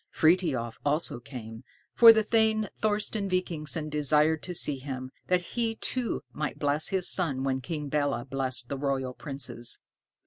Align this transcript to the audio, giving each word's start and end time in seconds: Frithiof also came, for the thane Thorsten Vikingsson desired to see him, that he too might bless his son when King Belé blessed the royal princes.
Frithiof 0.09 0.77
also 0.83 1.19
came, 1.19 1.63
for 1.93 2.11
the 2.11 2.23
thane 2.23 2.69
Thorsten 2.75 3.29
Vikingsson 3.29 3.87
desired 3.87 4.41
to 4.41 4.53
see 4.55 4.79
him, 4.79 5.11
that 5.27 5.41
he 5.53 5.75
too 5.75 6.23
might 6.33 6.57
bless 6.57 6.87
his 6.87 7.07
son 7.07 7.43
when 7.43 7.61
King 7.61 7.87
Belé 7.87 8.27
blessed 8.27 8.67
the 8.67 8.79
royal 8.79 9.13
princes. 9.13 9.77